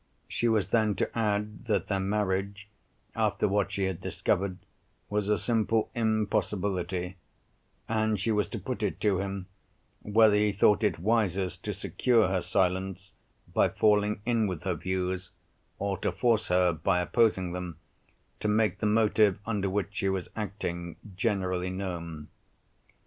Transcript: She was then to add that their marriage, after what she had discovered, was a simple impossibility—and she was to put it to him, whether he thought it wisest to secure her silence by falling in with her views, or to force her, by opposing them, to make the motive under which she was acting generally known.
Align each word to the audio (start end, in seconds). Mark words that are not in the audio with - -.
She 0.27 0.47
was 0.47 0.69
then 0.69 0.95
to 0.95 1.15
add 1.15 1.65
that 1.65 1.85
their 1.85 1.99
marriage, 1.99 2.67
after 3.15 3.47
what 3.47 3.71
she 3.71 3.83
had 3.83 4.01
discovered, 4.01 4.57
was 5.11 5.29
a 5.29 5.37
simple 5.37 5.91
impossibility—and 5.93 8.19
she 8.19 8.31
was 8.31 8.47
to 8.47 8.57
put 8.57 8.81
it 8.81 8.99
to 9.01 9.19
him, 9.19 9.45
whether 10.01 10.33
he 10.35 10.53
thought 10.53 10.83
it 10.83 10.97
wisest 10.97 11.63
to 11.65 11.73
secure 11.75 12.29
her 12.29 12.41
silence 12.41 13.13
by 13.53 13.69
falling 13.69 14.21
in 14.25 14.47
with 14.47 14.63
her 14.63 14.73
views, 14.73 15.29
or 15.77 15.99
to 15.99 16.11
force 16.11 16.47
her, 16.47 16.73
by 16.73 16.97
opposing 16.99 17.51
them, 17.51 17.77
to 18.39 18.47
make 18.47 18.79
the 18.79 18.87
motive 18.87 19.37
under 19.45 19.69
which 19.69 19.89
she 19.91 20.09
was 20.09 20.29
acting 20.35 20.95
generally 21.15 21.69
known. 21.69 22.27